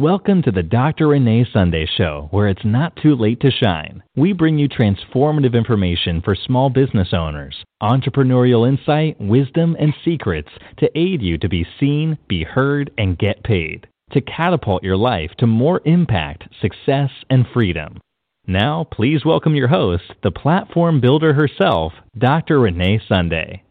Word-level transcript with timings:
Welcome 0.00 0.40
to 0.44 0.50
the 0.50 0.62
Dr. 0.62 1.08
Renee 1.08 1.44
Sunday 1.52 1.86
Show, 1.98 2.28
where 2.30 2.48
it's 2.48 2.64
not 2.64 2.96
too 2.96 3.14
late 3.14 3.38
to 3.40 3.50
shine. 3.50 4.02
We 4.16 4.32
bring 4.32 4.58
you 4.58 4.66
transformative 4.66 5.52
information 5.52 6.22
for 6.22 6.34
small 6.34 6.70
business 6.70 7.08
owners, 7.12 7.54
entrepreneurial 7.82 8.66
insight, 8.66 9.20
wisdom, 9.20 9.76
and 9.78 9.92
secrets 10.02 10.48
to 10.78 10.88
aid 10.98 11.20
you 11.20 11.36
to 11.36 11.50
be 11.50 11.66
seen, 11.78 12.16
be 12.28 12.44
heard, 12.44 12.90
and 12.96 13.18
get 13.18 13.44
paid, 13.44 13.88
to 14.12 14.22
catapult 14.22 14.82
your 14.82 14.96
life 14.96 15.32
to 15.36 15.46
more 15.46 15.82
impact, 15.84 16.44
success, 16.62 17.10
and 17.28 17.44
freedom. 17.52 18.00
Now, 18.46 18.86
please 18.90 19.26
welcome 19.26 19.54
your 19.54 19.68
host, 19.68 20.14
the 20.22 20.30
platform 20.30 21.02
builder 21.02 21.34
herself, 21.34 21.92
Dr. 22.16 22.60
Renee 22.60 23.02
Sunday. 23.06 23.62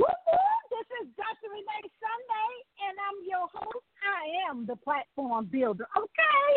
This 0.00 0.88
is 1.00 1.08
Dr. 1.16 1.52
Renee 1.52 1.88
Sunday, 2.02 2.50
and 2.88 2.98
I'm 2.98 3.22
your 3.24 3.46
host. 3.54 3.84
I 4.04 4.43
am 4.54 4.66
the 4.66 4.76
platform 4.76 5.48
builder. 5.50 5.86
Okay. 5.96 6.48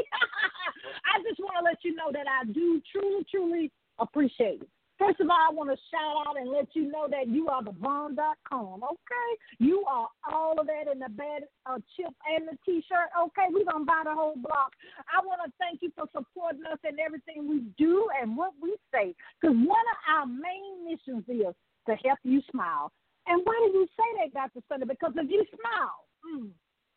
I 1.13 1.21
just 1.27 1.39
want 1.39 1.57
to 1.59 1.65
let 1.65 1.77
you 1.83 1.95
know 1.95 2.11
that 2.13 2.27
I 2.27 2.45
do 2.45 2.81
truly, 2.91 3.25
truly 3.29 3.71
appreciate 3.99 4.61
it. 4.61 4.69
First 4.97 5.21
of 5.21 5.29
all, 5.29 5.37
I 5.37 5.53
want 5.53 5.69
to 5.69 5.77
shout 5.93 6.25
out 6.25 6.41
and 6.41 6.49
let 6.49 6.73
you 6.73 6.89
know 6.89 7.05
that 7.09 7.27
you 7.27 7.47
are 7.49 7.63
the 7.63 7.71
bomb.com, 7.71 8.81
okay? 8.81 9.29
You 9.59 9.85
are 9.87 10.09
all 10.33 10.59
of 10.59 10.65
that 10.65 10.91
in 10.91 10.97
the 10.97 11.09
bed 11.09 11.45
uh, 11.67 11.77
chip 11.93 12.09
and 12.25 12.47
the 12.49 12.57
t 12.65 12.81
shirt, 12.89 13.13
okay? 13.13 13.45
We're 13.53 13.69
going 13.69 13.85
to 13.85 13.89
buy 13.89 14.01
the 14.05 14.15
whole 14.17 14.33
block. 14.41 14.73
I 15.05 15.21
want 15.21 15.41
to 15.45 15.53
thank 15.61 15.85
you 15.85 15.93
for 15.93 16.09
supporting 16.09 16.65
us 16.65 16.79
and 16.83 16.97
everything 16.97 17.47
we 17.47 17.61
do 17.77 18.09
and 18.19 18.35
what 18.35 18.53
we 18.59 18.75
say, 18.91 19.13
because 19.37 19.55
one 19.55 19.85
of 19.85 19.97
our 20.09 20.25
main 20.25 20.89
missions 20.89 21.29
is 21.29 21.53
to 21.85 21.93
help 22.01 22.17
you 22.23 22.41
smile. 22.49 22.91
And 23.27 23.41
why 23.43 23.53
do 23.69 23.77
you 23.77 23.87
say 23.93 24.09
that, 24.17 24.33
Dr. 24.33 24.65
Sunday? 24.67 24.87
Because 24.89 25.13
if 25.13 25.29
you 25.29 25.45
smile, 25.53 26.09
mm, 26.25 26.49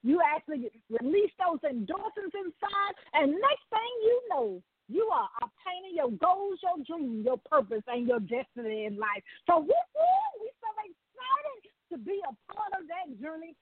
you 0.02 0.20
actually 0.24 0.70
release 0.88 1.32
those 1.38 1.60
endorphins 1.60 2.34
inside, 2.34 2.94
and 3.14 3.32
next 3.32 3.66
thing 3.70 3.92
you 4.02 4.20
know, 4.30 4.62
you 4.88 5.08
are 5.12 5.28
obtaining 5.38 5.94
your 5.94 6.10
goals, 6.18 6.58
your 6.62 6.84
dreams, 6.84 7.24
your 7.24 7.38
purpose, 7.50 7.82
and 7.86 8.08
your 8.08 8.20
destiny 8.20 8.86
in 8.86 8.98
life. 8.98 9.22
So 9.46 9.58
woo 9.58 9.74
we 10.40 10.50
so 10.58 10.70
excited 10.82 11.70
to 11.92 11.98
be 11.98 12.20
a 12.26 12.52
part 12.52 12.72
of 12.80 12.88
that 12.88 13.20
journey. 13.22 13.54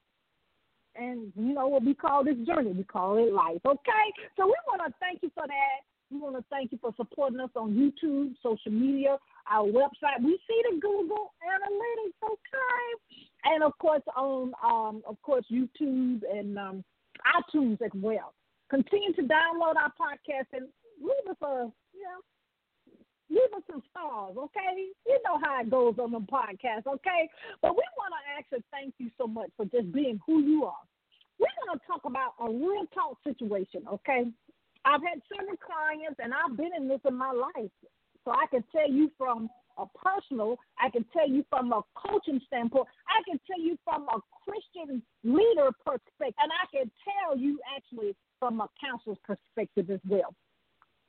And 0.97 1.33
you 1.37 1.55
know 1.55 1.69
what 1.69 1.85
we 1.85 1.95
call 1.95 2.25
this 2.25 2.39
journey? 2.47 2.73
We 2.73 2.83
call 2.85 3.19
it 3.19 3.33
life. 3.33 3.61
Okay? 3.65 4.07
So 4.37 4.47
we 4.47 4.55
want 4.67 4.83
to 4.87 4.93
thank 4.99 5.23
you 5.23 5.31
for 5.35 5.47
that. 5.47 5.79
We 6.11 6.19
want 6.19 6.37
to 6.37 6.45
thank 6.51 6.73
you 6.73 6.79
for 6.81 6.95
supporting 6.97 7.41
us 7.41 7.51
on 7.55 7.75
YouTube, 7.75 8.35
social 8.43 8.73
media, 8.73 9.19
our 9.51 9.67
website. 9.67 10.23
We 10.23 10.39
see 10.49 10.63
the 10.71 10.81
Google 10.81 11.35
Analytics, 11.45 12.33
okay? 12.33 13.19
And 13.45 13.63
of 13.63 13.77
course 13.79 14.03
on 14.17 14.53
um, 14.65 15.03
of 15.07 15.21
course 15.23 15.45
YouTube 15.53 16.23
and 16.33 16.59
um, 16.59 16.85
iTunes 17.37 17.81
as 17.83 17.91
well. 17.95 18.33
Continue 18.71 19.13
to 19.15 19.23
download 19.23 19.77
our 19.77 19.93
podcast 20.01 20.49
and 20.53 20.69
leave 21.01 21.31
us 21.31 21.37
a 21.43 21.71
you 21.95 22.05
know 22.05 22.21
leave 23.31 23.53
us 23.55 23.63
some 23.71 23.83
stars, 23.91 24.35
okay? 24.39 24.89
You 25.07 25.19
know 25.27 25.39
how 25.43 25.61
it 25.61 25.71
goes 25.71 25.97
on 25.99 26.13
the 26.13 26.21
podcast, 26.21 26.87
okay? 26.87 27.29
But 27.61 27.77
we 27.77 27.83
want 27.97 28.15
to 28.17 28.39
actually 28.39 28.65
thank 28.71 28.95
you 28.99 29.11
so 29.19 29.27
much 29.27 29.51
for 29.57 29.67
just 29.67 29.93
being 29.93 30.19
who 30.27 30.41
you 30.41 30.65
are. 30.65 30.85
We're 31.39 31.47
going 31.67 31.79
to 31.79 31.87
talk 31.87 32.01
about 32.05 32.33
a 32.41 32.51
real 32.51 32.87
talk 32.95 33.19
situation, 33.25 33.85
okay? 33.93 34.25
I've 34.89 35.05
had 35.05 35.21
several 35.29 35.61
clients, 35.61 36.19
and 36.19 36.33
I've 36.33 36.57
been 36.57 36.73
in 36.77 36.89
this 36.89 37.01
in 37.07 37.15
my 37.15 37.33
life, 37.33 37.71
so 38.25 38.33
I 38.33 38.47
can 38.51 38.65
tell 38.73 38.91
you 38.91 39.11
from 39.19 39.49
a 39.77 39.85
personal, 39.95 40.57
I 40.81 40.89
can 40.89 41.05
tell 41.13 41.29
you 41.29 41.45
from 41.51 41.73
a 41.73 41.83
coaching 41.95 42.41
standpoint, 42.47 42.89
I 43.07 43.21
can 43.29 43.39
tell 43.47 43.61
you 43.61 43.77
from 43.85 44.09
a 44.09 44.19
Christian 44.43 45.03
leader 45.23 45.71
perspective, 45.85 46.41
and 46.41 46.51
I 46.51 46.67
can 46.73 46.91
tell 47.05 47.37
you 47.37 47.61
actually 47.77 48.17
from 48.41 48.61
a 48.61 48.69
counselor's 48.81 49.19
perspective 49.25 49.91
as 49.91 50.01
well 50.09 50.35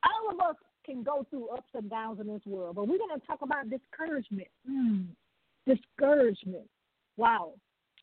all 0.04 0.32
of 0.32 0.40
us 0.40 0.56
can 0.84 1.02
go 1.02 1.26
through 1.30 1.48
ups 1.48 1.68
and 1.74 1.90
downs 1.90 2.20
in 2.20 2.26
this 2.26 2.42
world, 2.46 2.76
but 2.76 2.88
we're 2.88 2.98
going 2.98 3.18
to 3.18 3.26
talk 3.26 3.42
about 3.42 3.70
discouragement. 3.70 4.48
Mm, 4.68 5.06
discouragement. 5.66 6.68
Wow. 7.16 7.52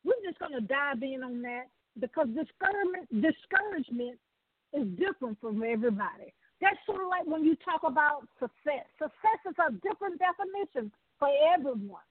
We're 0.04 0.14
just 0.24 0.38
going 0.38 0.52
to 0.52 0.60
dive 0.60 1.02
in 1.02 1.22
on 1.22 1.42
that 1.42 1.64
because 1.98 2.28
discouragement, 2.28 3.08
discouragement 3.10 4.18
is 4.72 4.86
different 4.98 5.40
from 5.40 5.62
everybody. 5.62 6.32
That's 6.60 6.78
sort 6.86 7.02
of 7.02 7.08
like 7.08 7.26
when 7.26 7.44
you 7.44 7.56
talk 7.64 7.82
about 7.84 8.26
success. 8.40 8.86
Success 8.98 9.40
is 9.48 9.54
a 9.58 9.72
different 9.86 10.18
definition 10.18 10.90
for 11.18 11.28
everyone. 11.54 12.02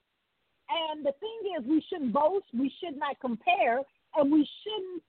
And 0.70 1.06
the 1.06 1.14
thing 1.20 1.54
is, 1.58 1.66
we 1.68 1.84
shouldn't 1.90 2.14
boast, 2.14 2.46
we 2.54 2.72
should 2.80 2.98
not 2.98 3.20
compare, 3.20 3.80
and 4.16 4.32
we 4.32 4.48
shouldn't 4.64 5.04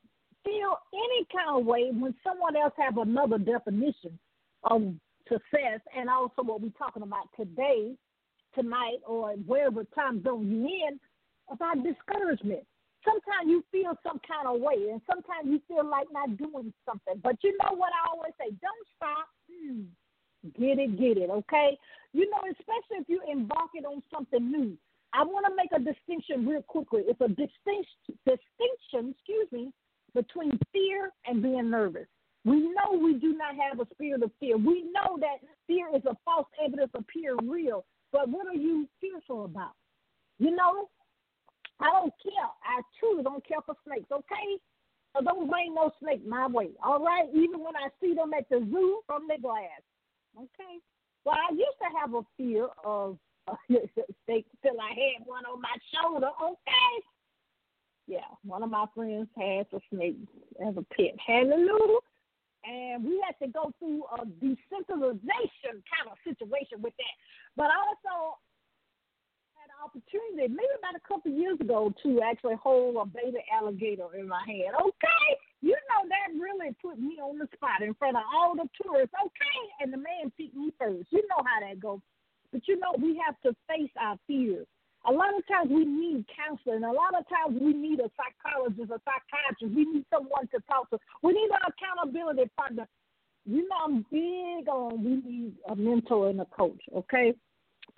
feel 0.45 0.77
any 0.95 1.27
kind 1.33 1.61
of 1.61 1.67
way 1.67 1.91
when 1.91 2.15
someone 2.23 2.57
else 2.57 2.75
have 2.79 2.99
another 2.99 3.39
definition 3.39 4.19
of 4.65 4.95
success 5.29 5.81
and 5.97 6.09
also 6.09 6.43
what 6.43 6.61
we're 6.61 6.71
talking 6.79 7.03
about 7.03 7.29
today, 7.37 7.95
tonight, 8.55 8.99
or 9.07 9.33
wherever 9.47 9.85
time 9.95 10.23
zone 10.23 10.49
you're 10.49 10.89
in 10.89 11.01
about 11.51 11.85
discouragement. 11.85 12.65
Sometimes 13.09 13.49
you 13.49 13.65
feel 13.73 13.97
some 14.05 14.21
kind 14.27 14.47
of 14.47 14.61
way, 14.61 14.93
and 14.93 15.01
sometimes 15.09 15.49
you 15.49 15.61
feel 15.67 15.89
like 15.89 16.09
not 16.13 16.37
doing 16.37 16.73
something. 16.85 17.21
But 17.23 17.37
you 17.43 17.57
know 17.57 17.77
what 17.77 17.93
I 17.97 18.13
always 18.13 18.33
say? 18.39 18.53
Don't 18.61 18.87
stop. 18.97 19.27
Hmm. 19.49 19.89
Get 20.61 20.79
it, 20.79 20.99
get 20.99 21.17
it, 21.17 21.31
okay? 21.31 21.79
You 22.13 22.31
know, 22.31 22.39
especially 22.51 23.03
if 23.03 23.09
you're 23.09 23.31
embarking 23.31 23.85
on 23.85 24.03
something 24.13 24.53
new. 24.53 24.77
I 25.13 25.25
want 25.25 25.47
to 25.49 25.57
make 25.57 25.73
a 25.73 25.81
distinction 25.81 26.47
real 26.47 26.63
quickly. 26.63 27.03
It's 27.07 27.21
a 27.21 27.29
distinction, 27.29 28.15
distinction, 28.27 29.15
excuse 29.17 29.49
me, 29.51 29.73
between 30.15 30.59
fear 30.73 31.11
and 31.27 31.43
being 31.43 31.71
nervous. 31.71 32.07
We 32.45 32.61
know 32.61 32.99
we 32.99 33.15
do 33.15 33.37
not 33.37 33.57
have 33.57 33.81
a 33.81 33.87
spirit 33.95 34.23
of 34.23 34.31
fear. 34.39 34.57
We 34.57 34.85
know 34.93 35.19
that 35.21 35.39
fear 35.67 35.89
is 35.95 36.03
a 36.05 36.17
false 36.25 36.47
evidence 36.63 36.91
of 36.95 37.01
appearing 37.01 37.49
real. 37.49 37.85
But 38.13 38.29
what 38.29 38.47
are 38.47 38.55
you 38.55 38.89
fearful 39.01 39.45
about? 39.45 39.73
You 40.39 40.55
know, 40.55 40.89
I 41.81 41.91
don't 41.91 42.13
care. 42.23 42.49
I 42.65 42.83
truly 42.99 43.23
don't 43.23 43.47
care 43.47 43.63
for 43.65 43.75
snakes, 43.87 44.11
okay? 44.13 44.49
So 45.17 45.25
don't 45.25 45.51
bring 45.51 45.75
no 45.75 45.91
snake 46.01 46.27
my 46.27 46.47
way, 46.47 46.71
all 46.83 47.03
right? 47.03 47.29
Even 47.33 47.61
when 47.61 47.77
I 47.77 47.89
see 48.01 48.15
them 48.15 48.33
at 48.37 48.49
the 48.51 48.67
zoo 48.71 49.01
from 49.07 49.27
the 49.29 49.41
glass, 49.41 49.83
okay? 50.37 50.79
Well, 51.25 51.37
I 51.37 51.53
used 51.53 51.79
to 51.81 51.99
have 51.99 52.15
a 52.15 52.23
fear 52.37 52.69
of 52.85 53.19
snakes 53.67 54.51
till 54.63 54.81
I 54.81 54.91
had 54.91 55.27
one 55.27 55.45
on 55.47 55.61
my 55.61 55.77
shoulder, 55.95 56.31
okay? 56.43 57.05
Yeah, 58.07 58.29
one 58.43 58.63
of 58.63 58.71
my 58.71 58.87
friends 58.95 59.29
has 59.37 59.67
a 59.73 59.81
snake 59.91 60.17
as 60.67 60.75
a 60.77 60.85
pet. 60.95 61.15
Hallelujah 61.27 62.01
and 62.65 63.05
we 63.05 63.23
had 63.25 63.39
to 63.45 63.51
go 63.53 63.73
through 63.79 64.05
a 64.19 64.27
desensitization 64.27 65.81
kind 65.87 66.11
of 66.11 66.19
situation 66.25 66.83
with 66.83 66.95
that. 66.99 67.15
But 67.57 67.71
also 67.71 68.37
opportunity, 69.83 70.49
maybe 70.49 70.75
about 70.79 70.97
a 70.97 71.05
couple 71.07 71.31
years 71.31 71.59
ago, 71.61 71.93
to 72.03 72.21
actually 72.23 72.57
hold 72.63 72.97
a 72.97 73.07
baby 73.07 73.39
alligator 73.53 74.09
in 74.19 74.29
my 74.29 74.43
hand. 74.47 74.75
Okay, 74.75 75.29
you 75.61 75.75
know 75.75 76.01
that 76.09 76.35
really 76.39 76.75
put 76.83 76.99
me 76.99 77.19
on 77.23 77.39
the 77.39 77.49
spot 77.55 77.83
in 77.83 77.95
front 77.95 78.17
of 78.17 78.23
all 78.35 78.55
the 78.55 78.69
tourists. 78.81 79.15
Okay, 79.15 79.59
and 79.81 79.93
the 79.93 79.99
man 79.99 80.33
picked 80.37 80.55
me 80.55 80.73
first. 80.79 81.09
You 81.11 81.23
know 81.29 81.43
how 81.45 81.67
that 81.67 81.81
goes. 81.81 82.01
But 82.53 82.67
you 82.67 82.79
know 82.79 82.95
we 82.99 83.21
have 83.25 83.37
to 83.43 83.55
face 83.69 83.93
our 84.01 84.19
fears. 84.27 84.67
A 85.07 85.13
lot 85.13 85.37
of 85.37 85.47
times 85.47 85.71
we 85.71 85.85
need 85.85 86.25
counseling. 86.35 86.85
A 86.85 86.93
lot 86.93 87.15
of 87.17 87.25
times 87.29 87.61
we 87.61 87.73
need 87.73 88.01
a 88.01 88.11
psychologist, 88.19 88.91
a 88.91 89.01
psychiatrist. 89.07 89.75
We 89.75 89.85
need 89.85 90.05
someone 90.13 90.49
to 90.53 90.61
talk 90.67 90.91
to. 90.91 90.99
We 91.23 91.33
need 91.33 91.51
an 91.51 91.71
accountability 91.71 92.51
partner. 92.57 92.89
You 93.45 93.67
know, 93.69 93.77
I'm 93.85 94.05
big 94.11 94.69
on 94.69 95.03
we 95.03 95.23
need 95.25 95.55
a 95.69 95.77
mentor 95.77 96.29
and 96.29 96.41
a 96.41 96.47
coach, 96.47 96.81
okay? 96.95 97.35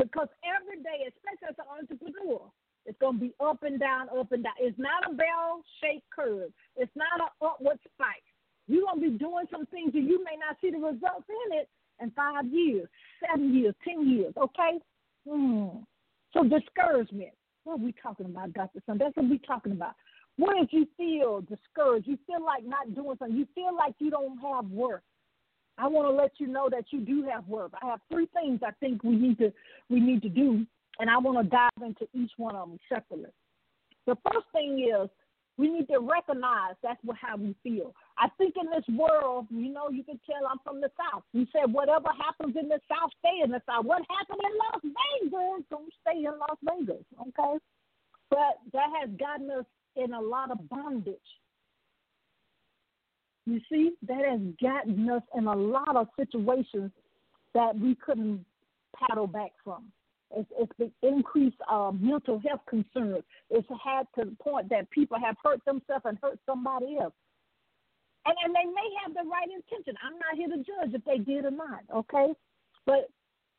Because 0.01 0.29
every 0.41 0.83
day, 0.83 1.05
especially 1.13 1.53
as 1.53 1.61
an 1.61 1.69
entrepreneur, 1.69 2.41
it's 2.87 2.99
going 2.99 3.21
to 3.21 3.21
be 3.21 3.33
up 3.39 3.63
and 3.63 3.79
down, 3.79 4.09
up 4.09 4.33
and 4.33 4.43
down. 4.43 4.57
It's 4.59 4.79
not 4.79 5.05
a 5.05 5.15
bell 5.15 5.63
shaped 5.83 6.09
curve, 6.09 6.51
it's 6.77 6.93
not 6.97 7.21
an 7.21 7.29
upward 7.45 7.79
spike. 7.93 8.25
You're 8.67 8.87
going 8.87 9.03
to 9.03 9.11
be 9.11 9.19
doing 9.19 9.45
some 9.51 9.67
things 9.67 9.93
and 9.95 10.09
you 10.09 10.25
may 10.25 10.39
not 10.41 10.57
see 10.61 10.71
the 10.71 10.79
results 10.79 11.29
in 11.29 11.59
it 11.59 11.69
in 12.01 12.11
five 12.13 12.47
years, 12.47 12.89
seven 13.21 13.53
years, 13.53 13.75
ten 13.85 14.09
years, 14.09 14.33
okay? 14.37 14.79
Hmm. 15.29 15.85
So 16.33 16.45
discouragement. 16.45 17.33
What 17.65 17.75
are 17.75 17.85
we 17.85 17.95
talking 18.03 18.27
about, 18.27 18.55
Dr. 18.55 18.81
Sun? 18.87 18.99
That's 18.99 19.15
what 19.17 19.29
we're 19.29 19.39
talking 19.47 19.73
about. 19.73 19.95
What 20.37 20.57
if 20.63 20.73
you 20.73 20.87
feel 20.97 21.43
discouraged? 21.43 22.07
You 22.07 22.17
feel 22.27 22.43
like 22.43 22.65
not 22.65 22.95
doing 22.95 23.17
something. 23.19 23.37
You 23.37 23.47
feel 23.55 23.77
like 23.77 23.95
you 23.99 24.11
don't 24.11 24.39
have 24.39 24.71
worth. 24.71 25.03
I 25.81 25.87
want 25.87 26.07
to 26.09 26.13
let 26.13 26.33
you 26.39 26.47
know 26.47 26.69
that 26.71 26.85
you 26.91 27.01
do 27.01 27.25
have 27.33 27.47
worth. 27.49 27.73
I 27.81 27.87
have 27.87 28.01
three 28.13 28.29
things 28.35 28.61
I 28.67 28.73
think 28.81 29.03
we 29.03 29.17
need 29.17 29.39
to 29.39 29.53
we 29.89 29.99
need 29.99 30.21
to 30.23 30.29
do, 30.29 30.67
and 30.99 31.09
I 31.09 31.17
want 31.19 31.39
to 31.39 31.49
dive 31.49 31.83
into 31.85 32.07
each 32.13 32.33
one 32.37 32.55
of 32.55 32.69
them 32.69 32.79
separately. 32.93 33.31
The 34.07 34.17
first 34.31 34.47
thing 34.53 34.87
is 34.93 35.09
we 35.57 35.69
need 35.69 35.89
to 35.89 36.01
recognize 36.01 36.77
that's 36.83 37.01
what, 37.03 37.17
how 37.17 37.37
we 37.37 37.55
feel. 37.63 37.95
I 38.19 38.29
think 38.37 38.55
in 38.61 38.69
this 38.71 38.85
world, 38.97 39.47
you 39.51 39.73
know, 39.73 39.89
you 39.91 40.05
can 40.05 40.21
tell 40.29 40.49
I'm 40.51 40.59
from 40.65 40.81
the 40.81 40.91
South. 40.97 41.23
We 41.33 41.49
said 41.53 41.73
whatever 41.73 42.09
happens 42.17 42.57
in 42.61 42.69
the 42.69 42.81
South, 42.89 43.11
stay 43.19 43.45
in 43.45 43.51
the 43.51 43.63
South. 43.67 43.85
What 43.85 44.03
happened 44.09 44.41
in 44.45 44.55
Las 44.57 44.83
Vegas, 44.85 45.65
don't 45.71 45.93
stay 46.01 46.19
in 46.19 46.37
Las 46.39 46.59
Vegas, 46.65 47.05
okay? 47.21 47.59
But 48.29 48.61
that 48.73 48.89
has 49.01 49.11
gotten 49.19 49.51
us 49.51 49.67
in 49.97 50.13
a 50.13 50.21
lot 50.21 50.51
of 50.51 50.69
bondage. 50.69 51.17
You 53.51 53.61
see, 53.69 53.91
that 54.07 54.25
has 54.25 54.41
gotten 54.63 55.11
us 55.11 55.23
in 55.37 55.49
a 55.49 55.57
lot 55.57 55.97
of 55.97 56.07
situations 56.17 56.93
that 57.53 57.77
we 57.77 57.97
couldn't 57.97 58.45
paddle 58.97 59.27
back 59.27 59.51
from. 59.65 59.87
It's, 60.37 60.49
it's 60.57 60.73
the 60.79 60.93
increased 61.07 61.57
uh, 61.69 61.91
mental 61.99 62.41
health 62.47 62.61
concerns. 62.69 63.25
It's 63.51 63.67
had 63.85 64.07
to 64.17 64.31
the 64.31 64.37
point 64.41 64.69
that 64.71 64.89
people 64.91 65.19
have 65.19 65.35
hurt 65.43 65.65
themselves 65.65 66.05
and 66.05 66.17
hurt 66.23 66.39
somebody 66.47 66.97
else. 67.03 67.13
And, 68.25 68.37
and 68.45 68.55
they 68.55 68.67
may 68.67 68.89
have 69.03 69.15
the 69.15 69.29
right 69.29 69.49
intention. 69.49 69.95
I'm 70.01 70.13
not 70.13 70.37
here 70.37 70.49
to 70.49 70.59
judge 70.59 70.95
if 70.95 71.05
they 71.05 71.19
did 71.19 71.45
or 71.45 71.51
not, 71.51 71.81
okay? 71.93 72.33
But 72.87 73.09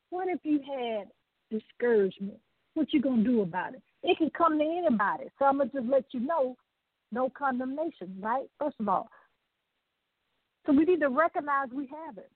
what 0.09 0.29
if 0.29 0.39
you 0.43 0.61
had 0.61 1.09
discouragement? 1.49 2.39
What 2.75 2.93
you 2.93 3.01
gonna 3.01 3.25
do 3.25 3.41
about 3.41 3.73
it? 3.73 3.81
It 4.03 4.17
can 4.17 4.29
come 4.29 4.57
to 4.57 4.63
anybody. 4.63 5.25
So 5.37 5.43
I'm 5.43 5.57
gonna 5.57 5.69
just 5.73 5.87
let 5.87 6.05
you 6.11 6.21
know, 6.21 6.55
no 7.11 7.29
condemnation, 7.29 8.15
right? 8.21 8.45
First 8.57 8.77
of 8.79 8.87
all. 8.87 9.09
So 10.65 10.73
we 10.73 10.85
need 10.85 10.99
to 11.01 11.09
recognize 11.09 11.69
we 11.73 11.87
have 11.87 12.17
it. 12.17 12.31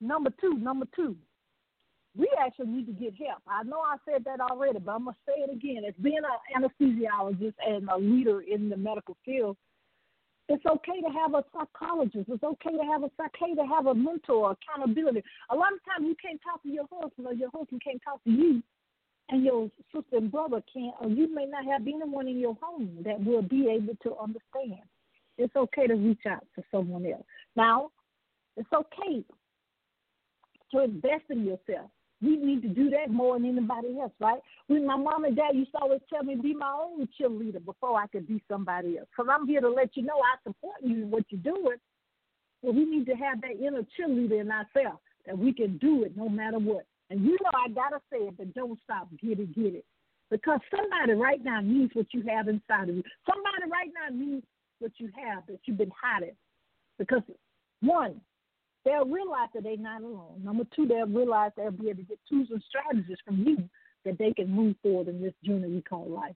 Number 0.00 0.30
two, 0.40 0.54
number 0.54 0.86
two, 0.94 1.16
we 2.16 2.28
actually 2.40 2.66
need 2.66 2.86
to 2.86 2.92
get 2.92 3.14
help. 3.14 3.42
I 3.46 3.62
know 3.64 3.80
I 3.80 3.96
said 4.04 4.24
that 4.24 4.40
already, 4.40 4.78
but 4.78 4.92
I'm 4.92 5.04
gonna 5.04 5.16
say 5.26 5.40
it 5.40 5.52
again. 5.52 5.84
As 5.86 5.94
being 6.02 6.18
an 6.18 6.62
anesthesiologist 6.62 7.54
and 7.66 7.88
a 7.88 7.96
leader 7.96 8.40
in 8.42 8.68
the 8.68 8.76
medical 8.76 9.16
field, 9.24 9.56
it's 10.48 10.64
okay 10.64 11.00
to 11.02 11.08
have 11.08 11.34
a 11.34 11.44
psychologist. 11.52 12.28
It's 12.28 12.42
okay 12.42 12.70
to 12.70 12.84
have 12.90 13.02
a 13.02 13.10
okay 13.20 13.54
to 13.54 13.66
have 13.66 13.86
a 13.86 13.94
mentor, 13.94 14.56
accountability. 14.56 15.22
A 15.50 15.54
lot 15.54 15.72
of 15.72 15.78
times 15.84 16.08
you 16.08 16.16
can't 16.20 16.40
talk 16.42 16.62
to 16.62 16.68
your 16.68 16.86
husband 16.90 17.26
or 17.26 17.34
your 17.34 17.50
husband 17.50 17.82
can't 17.84 18.00
talk 18.02 18.22
to 18.24 18.30
you 18.30 18.62
and 19.28 19.44
your 19.44 19.70
sister 19.94 20.16
and 20.16 20.32
brother 20.32 20.62
can't 20.72 20.94
or 21.00 21.10
you 21.10 21.32
may 21.34 21.44
not 21.44 21.64
have 21.66 21.82
anyone 21.82 22.28
in 22.28 22.38
your 22.38 22.56
home 22.62 22.98
that 23.04 23.22
will 23.22 23.42
be 23.42 23.68
able 23.68 23.94
to 24.02 24.16
understand. 24.16 24.88
It's 25.38 25.54
okay 25.54 25.86
to 25.86 25.94
reach 25.94 26.26
out 26.28 26.44
to 26.56 26.62
someone 26.70 27.06
else. 27.06 27.24
Now, 27.56 27.90
it's 28.56 28.68
okay 28.74 29.24
to 30.72 30.84
invest 30.84 31.24
in 31.30 31.44
yourself. 31.44 31.90
We 32.20 32.36
need 32.36 32.62
to 32.62 32.68
do 32.68 32.90
that 32.90 33.10
more 33.10 33.38
than 33.38 33.48
anybody 33.48 33.96
else, 34.00 34.12
right? 34.18 34.40
When 34.66 34.84
my 34.84 34.96
mom 34.96 35.24
and 35.24 35.36
dad 35.36 35.54
used 35.54 35.70
to 35.72 35.78
always 35.78 36.00
tell 36.12 36.24
me 36.24 36.34
be 36.34 36.52
my 36.52 36.72
own 36.72 37.08
cheerleader 37.18 37.64
before 37.64 37.96
I 37.96 38.08
could 38.08 38.26
be 38.26 38.42
somebody 38.50 38.98
else. 38.98 39.06
Because 39.16 39.30
I'm 39.32 39.46
here 39.46 39.60
to 39.60 39.70
let 39.70 39.96
you 39.96 40.02
know 40.02 40.20
I 40.20 40.36
support 40.42 40.76
you 40.82 41.04
in 41.04 41.10
what 41.10 41.24
you're 41.28 41.40
doing. 41.40 41.76
But 42.62 42.74
we 42.74 42.84
need 42.84 43.06
to 43.06 43.14
have 43.14 43.40
that 43.42 43.64
inner 43.64 43.86
cheerleader 43.96 44.40
in 44.40 44.50
ourselves 44.50 44.98
that 45.26 45.38
we 45.38 45.52
can 45.52 45.78
do 45.78 46.02
it 46.02 46.16
no 46.16 46.28
matter 46.28 46.58
what. 46.58 46.86
And 47.10 47.24
you 47.24 47.38
know 47.40 47.50
I 47.54 47.68
gotta 47.68 48.00
say 48.12 48.18
it, 48.18 48.36
but 48.36 48.52
don't 48.52 48.78
stop. 48.82 49.08
Get 49.22 49.38
it, 49.38 49.54
get 49.54 49.74
it. 49.74 49.84
Because 50.28 50.58
somebody 50.74 51.12
right 51.12 51.42
now 51.42 51.60
needs 51.60 51.94
what 51.94 52.06
you 52.12 52.22
have 52.28 52.48
inside 52.48 52.88
of 52.88 52.96
you. 52.96 53.02
Somebody 53.26 53.70
right 53.70 53.90
now 53.94 54.14
needs 54.14 54.44
what 54.80 54.92
you 54.98 55.10
have 55.16 55.44
that 55.46 55.58
you've 55.64 55.78
been 55.78 55.92
hiding. 56.00 56.36
Because 56.98 57.22
one, 57.80 58.20
they'll 58.84 59.06
realize 59.06 59.48
that 59.54 59.62
they're 59.62 59.76
not 59.76 60.02
alone. 60.02 60.42
Number 60.42 60.64
two, 60.74 60.86
they'll 60.86 61.06
realize 61.06 61.52
they'll 61.56 61.70
be 61.70 61.90
able 61.90 62.02
to 62.02 62.08
get 62.08 62.18
tools 62.28 62.48
and 62.50 62.62
strategies 62.68 63.18
from 63.24 63.44
you 63.44 63.68
that 64.04 64.18
they 64.18 64.32
can 64.32 64.50
move 64.50 64.76
forward 64.82 65.08
in 65.08 65.20
this 65.20 65.34
journey 65.44 65.68
we 65.68 65.82
call 65.82 66.08
life. 66.08 66.34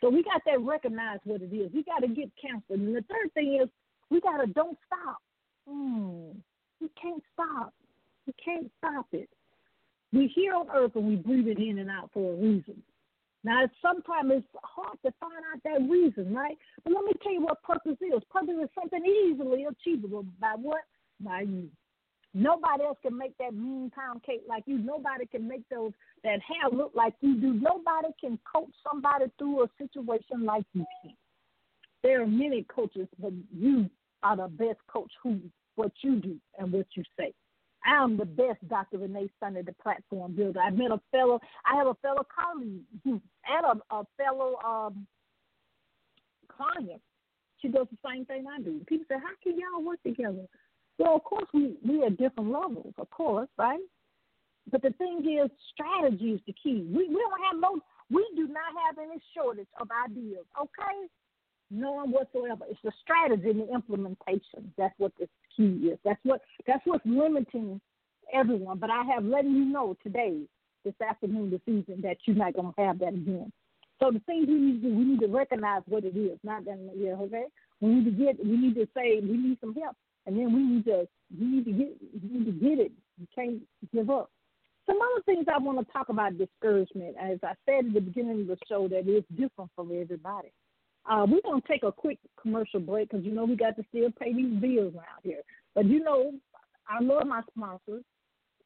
So 0.00 0.10
we 0.10 0.22
got 0.22 0.42
to 0.50 0.58
recognize 0.58 1.18
what 1.24 1.40
it 1.42 1.54
is. 1.54 1.72
We 1.72 1.82
got 1.82 2.00
to 2.00 2.08
get 2.08 2.30
counseling. 2.40 2.86
And 2.86 2.96
the 2.96 3.04
third 3.08 3.32
thing 3.34 3.58
is 3.62 3.68
we 4.10 4.20
got 4.20 4.38
to 4.38 4.46
don't 4.46 4.76
stop. 4.86 5.18
Hmm. 5.68 6.38
We 6.80 6.90
can't 7.00 7.22
stop. 7.32 7.72
We 8.26 8.34
can't 8.42 8.70
stop 8.78 9.06
it. 9.12 9.28
We're 10.12 10.28
here 10.34 10.54
on 10.54 10.68
earth 10.74 10.92
and 10.94 11.06
we 11.06 11.16
breathe 11.16 11.48
it 11.48 11.58
in 11.58 11.78
and 11.78 11.90
out 11.90 12.10
for 12.12 12.32
a 12.32 12.36
reason. 12.36 12.82
Now, 13.46 13.62
sometimes 13.80 14.32
it's 14.34 14.46
hard 14.64 14.98
to 15.06 15.12
find 15.20 15.38
out 15.54 15.62
that 15.62 15.88
reason, 15.88 16.34
right? 16.34 16.58
But 16.82 16.94
let 16.94 17.04
me 17.04 17.12
tell 17.22 17.32
you 17.32 17.42
what 17.42 17.62
purpose 17.62 17.96
is. 18.00 18.22
Purpose 18.28 18.56
is 18.60 18.68
something 18.74 19.04
easily 19.06 19.66
achievable 19.70 20.26
by 20.40 20.54
what? 20.60 20.82
by 21.20 21.42
you. 21.42 21.68
Nobody 22.34 22.84
else 22.84 22.98
can 23.02 23.16
make 23.16 23.36
that 23.38 23.54
mean 23.54 23.90
pound 23.94 24.22
cake 24.22 24.42
like 24.46 24.64
you. 24.66 24.78
Nobody 24.78 25.26
can 25.26 25.48
make 25.48 25.62
those 25.70 25.92
that 26.22 26.40
hair 26.42 26.70
look 26.70 26.92
like 26.94 27.14
you 27.20 27.40
do. 27.40 27.54
Nobody 27.54 28.08
can 28.20 28.38
coach 28.52 28.72
somebody 28.88 29.26
through 29.38 29.64
a 29.64 29.66
situation 29.78 30.44
like 30.44 30.64
you 30.74 30.84
can. 31.02 31.14
There 32.02 32.22
are 32.22 32.26
many 32.26 32.64
coaches, 32.64 33.08
but 33.18 33.32
you 33.56 33.88
are 34.22 34.36
the 34.36 34.48
best 34.48 34.80
coach 34.86 35.10
who 35.22 35.40
what 35.76 35.92
you 36.02 36.16
do 36.16 36.36
and 36.58 36.72
what 36.72 36.86
you 36.94 37.02
say. 37.18 37.32
I 37.86 38.02
am 38.02 38.16
the 38.16 38.24
best 38.24 38.66
Dr. 38.68 38.98
Renee 38.98 39.30
Sunday, 39.38 39.62
the 39.62 39.72
platform 39.74 40.34
builder. 40.34 40.60
I 40.60 40.70
met 40.70 40.90
a 40.90 41.00
fellow, 41.10 41.40
I 41.64 41.76
have 41.76 41.86
a 41.86 41.94
fellow 41.94 42.26
colleague 42.26 42.82
and 43.04 43.20
a, 43.64 43.94
a 43.94 44.04
fellow 44.16 44.56
um, 44.64 45.06
client. 46.48 47.00
She 47.62 47.68
does 47.68 47.86
the 47.90 47.98
same 48.08 48.24
thing 48.26 48.44
I 48.46 48.60
do. 48.60 48.80
People 48.86 49.06
say, 49.08 49.16
How 49.16 49.34
can 49.42 49.58
y'all 49.58 49.84
work 49.84 50.02
together? 50.02 50.46
Well, 50.98 51.16
of 51.16 51.24
course, 51.24 51.46
we 51.52 51.76
we 51.86 52.02
are 52.02 52.10
different 52.10 52.50
levels, 52.50 52.94
of 52.98 53.10
course, 53.10 53.48
right? 53.58 53.80
But 54.70 54.82
the 54.82 54.90
thing 54.92 55.20
is, 55.24 55.50
strategy 55.72 56.32
is 56.32 56.40
the 56.46 56.54
key. 56.54 56.86
We 56.88 57.08
we 57.08 57.14
don't 57.14 57.44
have 57.50 57.60
no, 57.60 57.80
we 58.10 58.26
do 58.34 58.48
not 58.48 58.72
have 58.86 58.98
any 58.98 59.20
shortage 59.34 59.68
of 59.80 59.88
ideas. 60.04 60.44
Okay, 60.60 61.08
none 61.70 62.10
whatsoever. 62.10 62.64
It's 62.70 62.80
the 62.82 62.92
strategy 63.02 63.50
and 63.50 63.60
the 63.60 63.74
implementation. 63.74 64.72
That's 64.76 64.94
what 64.98 65.12
the 65.18 65.28
key 65.56 65.90
is. 65.92 65.98
That's 66.04 66.20
what 66.24 66.40
that's 66.66 66.84
what's 66.84 67.04
limiting 67.06 67.80
everyone. 68.32 68.78
But 68.78 68.90
I 68.90 69.02
have 69.14 69.24
letting 69.24 69.54
you 69.54 69.64
know 69.64 69.96
today, 70.02 70.42
this 70.84 70.94
afternoon, 71.06 71.50
this 71.50 71.60
evening, 71.66 72.00
that 72.02 72.18
you're 72.24 72.36
not 72.36 72.54
to 72.54 72.72
have 72.78 72.98
that 73.00 73.14
again. 73.14 73.52
So 74.00 74.10
the 74.10 74.20
things 74.20 74.46
we 74.46 74.54
need 74.54 74.82
to 74.82 74.88
do, 74.88 74.94
we 74.94 75.04
need 75.04 75.20
to 75.20 75.28
recognize 75.28 75.82
what 75.86 76.04
it 76.04 76.16
is. 76.16 76.38
Not 76.42 76.64
that 76.66 76.78
yeah, 76.96 77.12
okay. 77.12 77.44
We 77.80 77.88
need 77.88 78.04
to 78.04 78.10
get. 78.10 78.44
We 78.44 78.56
need 78.56 78.74
to 78.74 78.86
say 78.94 79.20
we 79.20 79.36
need 79.36 79.58
some 79.60 79.74
help 79.74 79.96
and 80.26 80.36
then 80.36 80.52
we 80.52 80.62
need 80.62 80.84
to 80.84 81.08
we 81.38 81.46
need 81.46 81.64
to 81.64 81.72
get 81.72 81.96
we 82.22 82.38
need 82.38 82.46
to 82.46 82.52
get 82.52 82.78
it. 82.78 82.92
You 83.18 83.26
can't 83.34 83.62
give 83.94 84.10
up. 84.10 84.30
Some 84.86 84.98
other 85.00 85.22
things 85.24 85.46
I 85.52 85.58
want 85.58 85.78
to 85.78 85.92
talk 85.92 86.10
about 86.10 86.38
discouragement. 86.38 87.16
As 87.20 87.38
I 87.42 87.54
said 87.64 87.86
at 87.86 87.94
the 87.94 88.00
beginning 88.00 88.42
of 88.42 88.46
the 88.46 88.58
show, 88.68 88.86
that 88.88 89.08
is 89.08 89.24
different 89.30 89.70
for 89.74 89.84
everybody. 89.92 90.52
Uh, 91.08 91.26
we're 91.28 91.40
gonna 91.42 91.62
take 91.68 91.82
a 91.82 91.92
quick 91.92 92.18
commercial 92.40 92.80
break 92.80 93.10
because 93.10 93.24
you 93.24 93.32
know 93.32 93.44
we 93.44 93.56
got 93.56 93.76
to 93.76 93.84
still 93.90 94.10
pay 94.20 94.32
these 94.32 94.60
bills 94.60 94.94
around 94.94 95.22
here. 95.22 95.42
But 95.74 95.86
you 95.86 96.02
know, 96.02 96.32
I 96.88 97.02
love 97.02 97.26
my 97.26 97.42
sponsors 97.50 98.04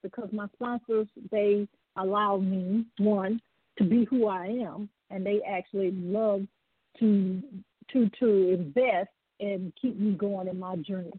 because 0.02 0.28
my 0.32 0.46
sponsors 0.54 1.06
they 1.30 1.68
allow 1.96 2.38
me 2.38 2.86
one 2.98 3.40
to 3.78 3.84
be 3.84 4.04
who 4.04 4.26
I 4.26 4.46
am, 4.46 4.88
and 5.10 5.24
they 5.24 5.40
actually 5.48 5.90
love 5.92 6.42
to 6.98 7.42
to 7.92 8.10
to 8.20 8.50
invest 8.52 9.10
and 9.40 9.72
keep 9.80 9.98
me 9.98 10.12
going 10.12 10.48
in 10.48 10.58
my 10.58 10.76
journey 10.76 11.12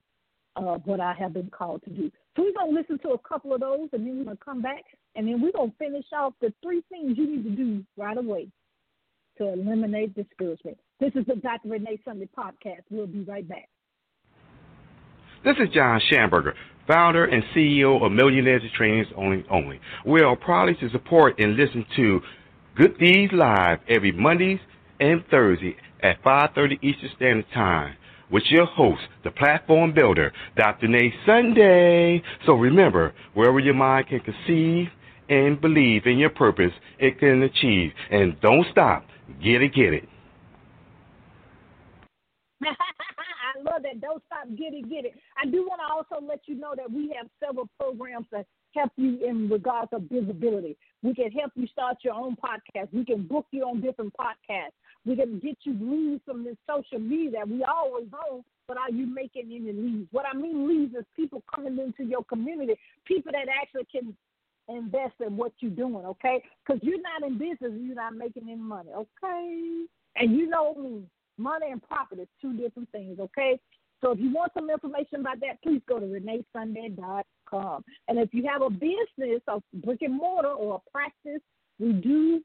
of 0.56 0.82
what 0.86 1.00
I 1.00 1.14
have 1.14 1.34
been 1.34 1.50
called 1.50 1.84
to 1.84 1.90
do. 1.90 2.12
So 2.36 2.44
we're 2.44 2.54
going 2.54 2.74
to 2.74 2.80
listen 2.80 3.00
to 3.00 3.14
a 3.14 3.18
couple 3.20 3.54
of 3.54 3.62
those, 3.62 3.90
and 3.94 4.06
then 4.06 4.18
we're 4.18 4.26
going 4.26 4.38
to 4.38 4.44
come 4.44 4.62
back, 4.62 4.84
and 5.16 5.28
then 5.28 5.42
we're 5.42 5.52
going 5.52 5.72
to 5.72 5.78
finish 5.78 6.06
off 6.14 6.34
the 6.42 6.54
three 6.62 6.84
things 6.90 7.18
you 7.18 7.38
need 7.38 7.44
to 7.44 7.50
do 7.50 7.84
right 7.98 8.18
away 8.18 8.48
to 9.38 9.54
eliminate 9.54 10.14
discouragement. 10.14 10.78
This 11.02 11.14
is 11.16 11.26
the 11.26 11.34
Dr. 11.34 11.68
Renee 11.68 12.00
Sunday 12.06 12.30
podcast. 12.38 12.84
We'll 12.92 13.08
be 13.08 13.22
right 13.22 13.48
back. 13.50 13.68
This 15.44 15.56
is 15.58 15.74
John 15.74 16.00
Schamberger, 16.12 16.54
founder 16.88 17.26
and 17.26 17.44
CEO 17.56 18.06
of 18.06 18.12
Millionaires 18.12 18.62
Trainings 18.78 19.08
Only 19.18 19.44
Only. 19.50 19.80
We 20.06 20.22
are 20.22 20.36
proud 20.36 20.70
to 20.80 20.90
support 20.92 21.40
and 21.40 21.56
listen 21.56 21.88
to 21.96 22.22
Good 22.76 23.00
Deeds 23.00 23.34
Live 23.34 23.80
every 23.90 24.12
Mondays 24.12 24.60
and 25.00 25.24
Thursday 25.32 25.76
at 26.04 26.22
5.30 26.22 26.84
Eastern 26.84 27.10
Standard 27.16 27.46
Time 27.52 27.96
with 28.32 28.44
your 28.52 28.68
host, 28.68 29.02
the 29.24 29.32
platform 29.32 29.96
builder, 29.96 30.32
Dr. 30.56 30.86
Renee 30.86 31.12
Sunday. 31.26 32.22
So 32.46 32.54
remember, 32.54 33.16
wherever 33.34 33.58
your 33.58 33.74
mind 33.74 34.06
can 34.06 34.20
conceive 34.20 34.90
and 35.30 35.60
believe 35.60 36.06
in 36.06 36.20
your 36.20 36.30
purpose, 36.30 36.74
it 37.00 37.18
can 37.18 37.42
achieve. 37.42 37.92
And 38.12 38.40
don't 38.40 38.68
stop. 38.72 39.08
Get 39.44 39.64
it, 39.64 39.74
get 39.74 39.96
it. 39.96 40.08
Love 43.64 43.84
that. 43.84 44.02
Don't 44.02 44.24
stop. 44.26 44.48
Get 44.58 44.74
it, 44.74 44.90
get 44.90 45.06
it. 45.06 45.14
I 45.42 45.46
do 45.46 45.64
want 45.64 45.82
to 45.82 45.94
also 45.94 46.26
let 46.26 46.42
you 46.46 46.56
know 46.56 46.74
that 46.76 46.92
we 46.92 47.14
have 47.18 47.28
several 47.44 47.70
programs 47.80 48.28
that 48.32 48.46
help 48.74 48.92
you 48.96 49.26
in 49.26 49.50
regards 49.50 49.90
of 49.94 50.04
visibility. 50.04 50.78
We 51.04 51.14
can 51.14 51.32
help 51.32 51.52
you 51.56 51.68
start 51.68 51.98
your 52.04 52.14
own 52.14 52.36
podcast. 52.38 52.90
We 52.94 53.06
can 53.06 53.28
book 53.28 53.46
you 53.52 53.64
on 53.64 53.82
different 53.82 54.14
podcasts. 54.20 54.78
We 55.06 55.16
can 55.16 55.40
get 55.40 55.58
you 55.64 55.76
leads 55.80 56.24
from 56.26 56.44
this 56.44 56.56
social 56.70 57.00
media 57.00 57.32
that 57.40 57.50
we 57.50 57.64
always 57.64 58.08
own, 58.30 58.44
but 58.68 58.78
are 58.78 58.92
you 58.92 59.08
making 59.08 59.52
any 59.52 59.74
leads? 59.74 60.08
What 60.12 60.26
I 60.32 60.38
mean 60.38 60.68
leads 60.68 60.96
is 60.96 61.06
people 61.16 61.44
coming 61.54 61.78
into 61.80 62.10
your 62.10 62.24
community, 62.24 62.76
people 63.06 63.32
that 63.32 63.48
actually 63.50 63.88
can 63.92 64.16
invest 64.70 65.16
in 65.26 65.38
what 65.38 65.54
you're 65.60 65.72
doing, 65.72 66.06
okay? 66.06 66.44
Because 66.66 66.82
you're 66.84 67.02
not 67.02 67.28
in 67.28 67.38
business, 67.38 67.74
you're 67.80 67.96
not 67.96 68.16
making 68.16 68.44
any 68.44 68.56
money, 68.56 68.92
okay? 68.94 69.86
And 70.16 70.36
you 70.36 70.48
know 70.48 70.76
me, 70.76 71.04
money 71.42 71.72
and 71.72 71.82
profit 71.82 72.20
is 72.20 72.28
two 72.42 72.54
different 72.54 72.90
things, 72.92 73.20
okay? 73.20 73.60
So 74.02 74.12
if 74.12 74.20
you 74.20 74.34
want 74.34 74.52
some 74.54 74.70
information 74.70 75.20
about 75.22 75.40
that, 75.42 75.62
please 75.64 75.82
go 75.88 76.00
to 76.00 76.06
reneesunday.com. 76.06 77.84
And 78.08 78.20
if 78.20 78.34
you 78.34 78.48
have 78.52 78.62
a 78.62 78.70
business, 78.70 79.42
a 79.48 79.62
brick 79.76 80.02
and 80.02 80.16
mortar 80.18 80.50
or 80.50 80.76
a 80.76 80.92
practice, 80.92 81.42
we 81.80 81.94
do 81.94 82.42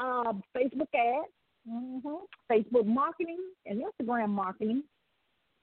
uh, 0.00 0.32
Facebook 0.56 0.92
ads, 0.94 1.32
mm-hmm, 1.68 2.24
Facebook 2.50 2.86
marketing, 2.86 3.38
and 3.66 3.82
Instagram 3.82 4.30
marketing 4.30 4.82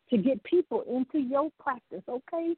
to 0.10 0.18
get 0.18 0.44
people 0.44 0.84
into 0.90 1.20
your 1.20 1.50
practice, 1.60 2.04
okay? 2.08 2.56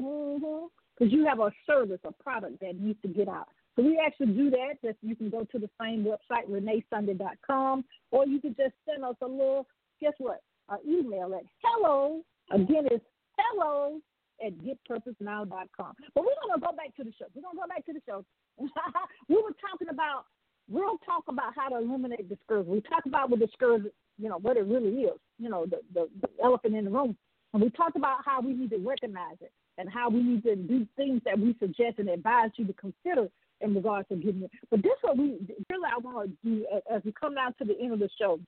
Mm-hmm. 0.00 0.66
Because 0.96 1.12
you 1.12 1.26
have 1.26 1.40
a 1.40 1.50
service, 1.66 2.00
a 2.04 2.12
product 2.22 2.60
that 2.60 2.78
needs 2.78 3.00
to 3.02 3.08
get 3.08 3.28
out. 3.28 3.48
So 3.78 3.84
we 3.84 4.00
actually 4.04 4.32
do 4.34 4.50
that. 4.50 4.82
Just 4.84 4.98
you 5.02 5.14
can 5.14 5.30
go 5.30 5.46
to 5.52 5.58
the 5.58 5.70
same 5.80 6.04
website, 6.04 6.50
reneesunday.com, 6.50 7.84
or 8.10 8.26
you 8.26 8.40
can 8.40 8.56
just 8.56 8.74
send 8.84 9.04
us 9.04 9.14
a 9.22 9.26
little, 9.26 9.68
guess 10.00 10.14
what, 10.18 10.42
an 10.68 10.78
email 10.84 11.32
at 11.34 11.44
hello. 11.62 12.22
Again, 12.50 12.88
it's 12.90 13.04
hello 13.38 14.00
at 14.44 14.52
getpurposenow.com. 14.58 15.92
But 16.12 16.24
we're 16.24 16.40
going 16.42 16.54
to 16.54 16.60
go 16.60 16.72
back 16.76 16.96
to 16.96 17.04
the 17.04 17.12
show. 17.16 17.26
We're 17.36 17.42
going 17.42 17.54
to 17.54 17.60
go 17.60 17.68
back 17.68 17.86
to 17.86 17.92
the 17.92 18.02
show. 18.04 18.24
we 19.28 19.36
were 19.36 19.54
talking 19.62 19.90
about, 19.90 20.24
we'll 20.68 20.98
talk 21.06 21.22
about 21.28 21.52
how 21.54 21.68
to 21.68 21.76
eliminate 21.76 22.28
discouragement. 22.28 22.82
We 22.82 22.90
talked 22.90 23.06
about 23.06 23.30
what 23.30 23.38
discouragement, 23.38 23.94
you 24.18 24.28
know, 24.28 24.38
what 24.38 24.56
it 24.56 24.66
really 24.66 25.02
is, 25.02 25.20
you 25.38 25.50
know, 25.50 25.66
the, 25.66 25.78
the, 25.94 26.08
the 26.20 26.28
elephant 26.42 26.74
in 26.74 26.84
the 26.84 26.90
room. 26.90 27.16
And 27.54 27.62
we 27.62 27.70
talked 27.70 27.94
about 27.94 28.18
how 28.24 28.40
we 28.40 28.54
need 28.54 28.70
to 28.70 28.78
recognize 28.78 29.36
it 29.40 29.52
and 29.78 29.88
how 29.88 30.10
we 30.10 30.20
need 30.20 30.42
to 30.42 30.56
do 30.56 30.84
things 30.96 31.22
that 31.24 31.38
we 31.38 31.54
suggest 31.60 32.00
and 32.00 32.08
advise 32.08 32.50
you 32.56 32.66
to 32.66 32.72
consider 32.72 33.28
in 33.60 33.74
regards 33.74 34.08
to 34.08 34.16
getting 34.16 34.42
it. 34.42 34.50
But 34.70 34.82
this 34.82 34.92
is 34.92 34.98
what 35.02 35.18
we 35.18 35.38
really 35.70 35.88
I 35.90 35.98
want 35.98 36.30
to 36.30 36.48
do 36.48 36.66
uh, 36.72 36.94
as 36.94 37.02
we 37.04 37.12
come 37.18 37.34
down 37.34 37.54
to 37.58 37.64
the 37.64 37.78
end 37.80 37.92
of 37.92 37.98
the 37.98 38.08
show. 38.18 38.40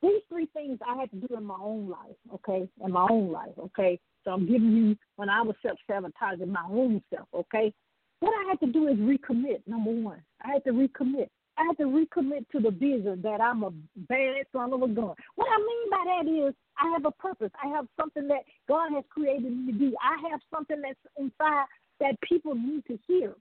These 0.00 0.22
three 0.28 0.46
things 0.54 0.78
I 0.86 0.96
had 0.96 1.10
to 1.10 1.16
do 1.16 1.36
in 1.36 1.44
my 1.44 1.58
own 1.60 1.88
life, 1.88 2.16
okay? 2.34 2.68
In 2.84 2.92
my 2.92 3.06
own 3.10 3.32
life, 3.32 3.52
okay? 3.58 3.98
So 4.24 4.30
I'm 4.30 4.46
giving 4.46 4.70
you 4.70 4.96
when 5.16 5.28
I 5.28 5.42
was 5.42 5.56
self 5.60 5.78
sabotaging 5.88 6.52
my 6.52 6.64
own 6.70 7.02
self, 7.12 7.26
okay? 7.34 7.72
What 8.20 8.32
I 8.32 8.50
had 8.50 8.60
to 8.60 8.72
do 8.72 8.88
is 8.88 8.96
recommit, 8.96 9.60
number 9.66 9.90
one. 9.90 10.22
I 10.44 10.52
had 10.52 10.64
to 10.64 10.70
recommit. 10.70 11.28
I 11.56 11.64
had 11.64 11.78
to 11.78 11.84
recommit 11.84 12.48
to 12.52 12.60
the 12.60 12.70
vision 12.70 13.20
that 13.22 13.40
I'm 13.40 13.64
a 13.64 13.70
bad 13.96 14.44
son 14.52 14.72
of 14.72 14.82
a 14.82 14.88
gun. 14.88 15.14
What 15.34 15.48
I 15.48 15.58
mean 15.58 15.90
by 15.90 16.04
that 16.06 16.48
is 16.48 16.54
I 16.78 16.88
have 16.92 17.04
a 17.04 17.10
purpose. 17.10 17.50
I 17.62 17.68
have 17.68 17.86
something 17.98 18.28
that 18.28 18.42
God 18.68 18.92
has 18.94 19.04
created 19.10 19.50
me 19.50 19.72
to 19.72 19.78
do. 19.78 19.96
I 20.00 20.30
have 20.30 20.40
something 20.54 20.80
that's 20.80 20.98
inside 21.16 21.64
that 22.00 22.20
people 22.22 22.54
need 22.54 22.84
to 22.86 22.98
hear. 23.08 23.34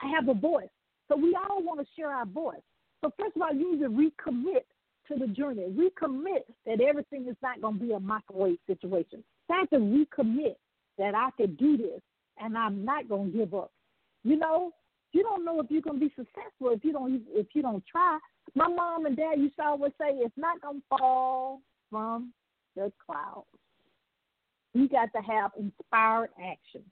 I 0.00 0.08
have 0.08 0.28
a 0.28 0.34
voice. 0.34 0.68
So 1.08 1.16
we 1.16 1.36
all 1.36 1.62
want 1.62 1.80
to 1.80 1.86
share 1.96 2.10
our 2.10 2.26
voice. 2.26 2.62
So 3.02 3.12
first 3.18 3.36
of 3.36 3.42
all, 3.42 3.54
you 3.54 3.72
need 3.72 3.82
to 3.82 3.88
recommit 3.88 4.64
to 5.08 5.18
the 5.18 5.28
journey. 5.28 5.66
Recommit 5.70 6.42
that 6.66 6.80
everything 6.80 7.26
is 7.28 7.36
not 7.42 7.60
going 7.60 7.78
to 7.78 7.84
be 7.84 7.92
a 7.92 8.00
microwave 8.00 8.58
situation. 8.66 9.22
I 9.50 9.58
have 9.58 9.70
to 9.70 9.76
recommit 9.76 10.56
that 10.98 11.14
I 11.14 11.30
can 11.36 11.54
do 11.54 11.76
this 11.76 12.00
and 12.40 12.56
I'm 12.56 12.84
not 12.84 13.08
going 13.08 13.32
to 13.32 13.38
give 13.38 13.54
up. 13.54 13.70
You 14.24 14.36
know, 14.36 14.72
you 15.12 15.22
don't 15.22 15.44
know 15.44 15.60
if 15.60 15.70
you're 15.70 15.82
going 15.82 16.00
to 16.00 16.06
be 16.06 16.12
successful 16.16 16.70
if 16.70 16.84
you 16.84 16.92
don't 16.92 17.22
if 17.28 17.46
you 17.54 17.62
don't 17.62 17.84
try. 17.90 18.18
My 18.54 18.68
mom 18.68 19.06
and 19.06 19.16
dad 19.16 19.38
used 19.38 19.56
to 19.56 19.64
always 19.64 19.92
say 20.00 20.08
it's 20.10 20.34
not 20.36 20.60
going 20.60 20.80
to 20.80 20.82
fall 20.90 21.60
from 21.90 22.32
the 22.74 22.92
clouds. 23.04 23.46
We 24.74 24.88
got 24.88 25.08
to 25.14 25.22
have 25.22 25.52
inspired 25.58 26.30
action 26.38 26.82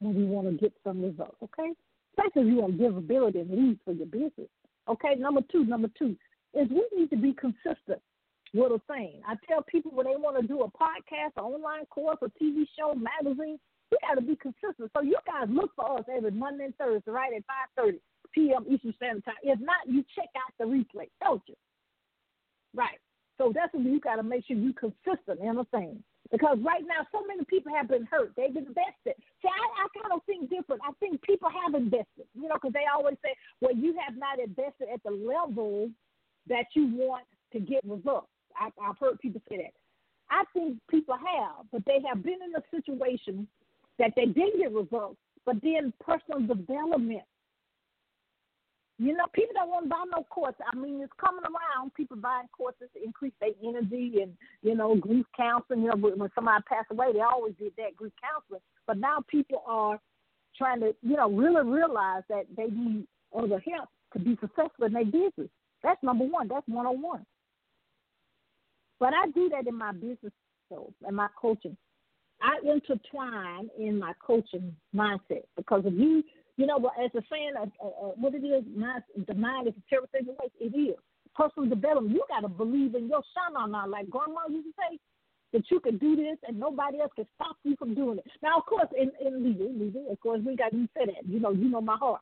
when 0.00 0.14
we 0.14 0.24
want 0.24 0.48
to 0.48 0.56
get 0.56 0.72
some 0.82 1.02
results. 1.02 1.36
Okay, 1.42 1.72
especially 2.18 2.42
if 2.42 2.54
you 2.54 2.60
want 2.60 2.74
visibility 2.74 3.40
and 3.40 3.50
leads 3.50 3.80
for 3.84 3.92
your 3.92 4.06
business. 4.06 4.48
Okay, 4.88 5.14
number 5.16 5.40
two, 5.52 5.64
number 5.64 5.88
two 5.98 6.16
is 6.54 6.68
we 6.70 6.84
need 6.96 7.10
to 7.10 7.16
be 7.16 7.34
consistent 7.34 8.00
with 8.54 8.72
a 8.72 8.80
thing. 8.90 9.20
I 9.26 9.34
tell 9.46 9.62
people 9.62 9.92
when 9.92 10.06
they 10.06 10.16
want 10.16 10.40
to 10.40 10.46
do 10.46 10.62
a 10.62 10.70
podcast, 10.70 11.36
an 11.36 11.44
online 11.44 11.84
course, 11.86 12.18
a 12.22 12.30
TV 12.42 12.64
show, 12.78 12.94
magazine, 12.94 13.58
we 13.90 13.98
got 14.06 14.14
to 14.14 14.22
be 14.22 14.36
consistent. 14.36 14.90
So 14.94 15.02
you 15.02 15.16
guys 15.26 15.48
look 15.48 15.70
for 15.76 15.98
us 15.98 16.04
every 16.14 16.30
Monday 16.30 16.64
and 16.64 16.76
Thursday, 16.76 17.10
right 17.10 17.32
at 17.34 17.42
5:30 17.78 17.98
p.m. 18.32 18.64
Eastern 18.68 18.94
Standard 18.96 19.24
Time. 19.24 19.34
If 19.42 19.60
not, 19.60 19.86
you 19.86 20.04
check 20.14 20.28
out 20.36 20.52
the 20.58 20.64
replay, 20.64 21.08
don't 21.22 21.42
you? 21.46 21.54
Right. 22.74 22.98
So 23.38 23.52
that's 23.54 23.72
when 23.72 23.84
you 23.84 24.00
got 24.00 24.16
to 24.16 24.22
make 24.22 24.46
sure 24.46 24.56
you're 24.56 24.72
consistent 24.74 25.40
in 25.40 25.58
a 25.58 25.64
thing. 25.66 26.02
Because 26.30 26.58
right 26.60 26.84
now, 26.84 27.06
so 27.10 27.24
many 27.26 27.44
people 27.44 27.72
have 27.74 27.88
been 27.88 28.04
hurt. 28.04 28.32
They've 28.36 28.54
invested. 28.54 29.16
See, 29.40 29.48
I, 29.48 29.64
I 29.80 29.86
kind 29.96 30.12
of 30.12 30.20
think 30.26 30.50
different. 30.50 30.82
I 30.84 30.92
think 31.00 31.22
people 31.22 31.48
have 31.48 31.74
invested, 31.74 32.28
you 32.34 32.48
know, 32.48 32.56
because 32.56 32.74
they 32.74 32.84
always 32.92 33.16
say, 33.24 33.32
well, 33.60 33.74
you 33.74 33.96
have 34.04 34.16
not 34.16 34.38
invested 34.38 34.88
at 34.92 35.02
the 35.04 35.10
level 35.10 35.88
that 36.48 36.66
you 36.74 36.86
want 36.94 37.24
to 37.52 37.60
get 37.60 37.80
results. 37.84 38.28
I, 38.56 38.68
I've 38.82 38.98
heard 38.98 39.18
people 39.20 39.40
say 39.48 39.56
that. 39.56 39.72
I 40.30 40.44
think 40.52 40.76
people 40.90 41.16
have, 41.16 41.64
but 41.72 41.82
they 41.86 42.00
have 42.06 42.22
been 42.22 42.38
in 42.44 42.54
a 42.54 42.62
situation 42.70 43.48
that 43.98 44.12
they 44.14 44.26
didn't 44.26 44.58
get 44.58 44.72
results, 44.72 45.16
but 45.46 45.56
then 45.62 45.92
personal 46.04 46.40
development. 46.40 47.22
You 49.00 49.16
know, 49.16 49.26
people 49.32 49.54
don't 49.54 49.68
want 49.68 49.84
to 49.84 49.90
buy 49.90 50.04
no 50.10 50.24
course. 50.24 50.56
I 50.60 50.76
mean, 50.76 51.00
it's 51.00 51.12
coming 51.20 51.44
around. 51.44 51.94
People 51.94 52.16
buying 52.16 52.48
courses 52.56 52.88
to 52.94 53.04
increase 53.04 53.32
their 53.40 53.50
energy 53.64 54.22
and, 54.22 54.32
you 54.62 54.74
know, 54.74 54.96
grief 54.96 55.24
counseling. 55.36 55.82
You 55.82 55.90
know, 55.90 55.96
when 55.96 56.30
somebody 56.34 56.64
passed 56.68 56.90
away, 56.90 57.12
they 57.12 57.20
always 57.20 57.54
did 57.60 57.72
that 57.76 57.94
grief 57.96 58.12
counseling. 58.20 58.60
But 58.88 58.98
now 58.98 59.18
people 59.28 59.62
are 59.66 60.00
trying 60.56 60.80
to, 60.80 60.94
you 61.02 61.16
know, 61.16 61.30
really 61.30 61.64
realize 61.64 62.24
that 62.28 62.46
they 62.56 62.66
need 62.66 63.06
other 63.36 63.62
help 63.72 63.88
to 64.14 64.18
be 64.18 64.36
successful 64.40 64.86
in 64.86 64.92
their 64.92 65.04
business. 65.04 65.50
That's 65.84 66.02
number 66.02 66.24
one. 66.24 66.48
That's 66.48 66.66
one 66.66 66.86
on 66.86 67.00
one. 67.00 67.24
But 68.98 69.14
I 69.14 69.30
do 69.30 69.48
that 69.50 69.68
in 69.68 69.76
my 69.76 69.92
business, 69.92 70.32
so 70.68 70.92
in 71.06 71.14
my 71.14 71.28
coaching. 71.40 71.76
I 72.40 72.58
intertwine 72.64 73.68
in 73.78 73.98
my 73.98 74.12
coaching 74.24 74.74
mindset 74.94 75.44
because 75.56 75.82
if 75.84 75.94
you, 75.94 76.22
you 76.58 76.66
know, 76.66 76.76
as 77.02 77.10
a 77.14 77.22
saying, 77.30 77.52
uh, 77.56 77.66
uh, 77.80 77.86
uh, 77.86 78.12
what 78.16 78.34
it 78.34 78.44
is, 78.44 78.64
mind, 78.76 79.04
the 79.28 79.34
mind 79.34 79.68
is 79.68 79.74
a 79.78 79.82
terrible 79.88 80.08
thing 80.10 80.24
to 80.26 80.32
waste. 80.32 80.54
It 80.60 80.76
is 80.76 80.96
personal 81.34 81.68
development. 81.68 82.14
You 82.14 82.24
got 82.28 82.40
to 82.40 82.48
believe 82.48 82.96
in 82.96 83.08
your 83.08 83.22
shana 83.30 83.70
now, 83.70 83.86
like 83.86 84.10
Grandma 84.10 84.40
used 84.50 84.66
to 84.66 84.72
say, 84.76 84.98
that 85.52 85.62
you 85.70 85.78
can 85.78 85.96
do 85.98 86.16
this 86.16 86.36
and 86.46 86.58
nobody 86.58 87.00
else 87.00 87.12
can 87.14 87.26
stop 87.36 87.56
you 87.62 87.76
from 87.78 87.94
doing 87.94 88.18
it. 88.18 88.26
Now, 88.42 88.58
of 88.58 88.66
course, 88.66 88.88
in 89.00 89.12
in 89.24 89.42
legal, 89.42 89.72
legal, 89.72 90.10
of 90.10 90.20
course, 90.20 90.40
we 90.44 90.56
got 90.56 90.72
to 90.72 90.88
say 90.96 91.06
that. 91.06 91.26
You 91.26 91.38
know, 91.38 91.52
you 91.52 91.70
know 91.70 91.80
my 91.80 91.96
heart. 91.96 92.20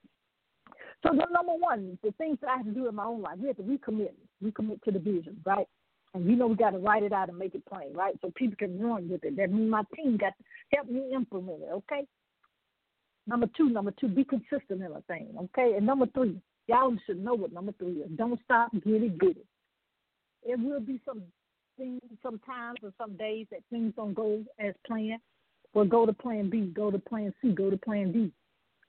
So 1.03 1.11
the 1.13 1.27
number 1.33 1.55
one, 1.59 1.99
the 2.05 2.13
things 2.13 2.37
that 2.43 2.51
I 2.51 2.59
have 2.59 2.67
to 2.67 2.73
do 2.73 2.89
in 2.89 2.95
my 2.95 3.05
own 3.05 3.23
life, 3.23 3.39
we 3.39 3.49
have 3.49 3.57
to 3.57 3.63
recommit, 3.63 4.13
recommit 4.45 4.83
to 4.83 4.91
the 4.93 4.99
vision, 4.99 5.41
right? 5.47 5.67
And 6.15 6.27
you 6.27 6.37
know 6.37 6.47
we 6.47 6.57
got 6.57 6.71
to 6.71 6.79
write 6.79 7.03
it 7.03 7.13
out 7.13 7.31
and 7.31 7.39
make 7.39 7.55
it 7.55 7.65
plain, 7.67 7.95
right? 7.95 8.15
So 8.21 8.31
people 8.37 8.57
can 8.59 8.79
run 8.79 9.09
with 9.09 9.25
it. 9.25 9.37
That 9.37 9.51
means 9.51 9.71
my 9.71 9.83
team 9.95 10.19
got 10.19 10.35
to 10.39 10.45
help 10.77 10.89
me 10.89 11.11
implement 11.15 11.63
it, 11.63 11.71
okay? 11.73 12.07
Number 13.27 13.49
two, 13.57 13.69
number 13.69 13.93
two, 13.99 14.09
be 14.09 14.25
consistent 14.25 14.83
in 14.83 14.93
a 14.93 15.01
thing, 15.03 15.29
okay? 15.37 15.75
And 15.77 15.85
number 15.85 16.07
three, 16.15 16.41
y'all 16.69 16.97
should 17.07 17.23
know 17.23 17.35
what 17.35 17.53
number 17.53 17.73
three 17.79 17.95
is. 17.95 18.11
Don't 18.17 18.41
stop, 18.45 18.73
get 18.73 19.03
it, 19.03 19.19
get 19.19 19.31
it. 19.31 19.47
It 20.45 20.61
will 20.61 20.81
be 20.81 21.01
some 21.05 21.23
things, 21.77 22.01
some 22.23 22.39
times 22.41 22.79
or 22.83 22.93
some 22.99 23.17
days 23.17 23.47
that 23.51 23.61
things 23.71 23.93
don't 23.97 24.15
go 24.15 24.45
as 24.61 24.75
planned. 24.87 25.21
Well, 25.75 25.85
go 25.85 26.07
to 26.07 26.13
plan 26.13 26.49
B, 26.51 26.73
go 26.75 26.91
to 26.91 26.99
plan 26.99 27.35
C, 27.43 27.51
go 27.51 27.69
to 27.69 27.77
plan 27.77 28.13
D. 28.13 28.33